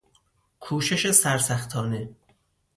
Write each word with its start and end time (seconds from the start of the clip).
کوشش 0.59 1.11
سرسختانه 1.11 2.09